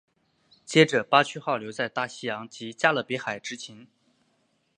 [0.65, 3.87] 接着巴区号留在大西洋及加勒比海执勤。